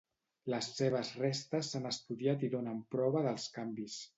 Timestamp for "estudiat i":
1.91-2.53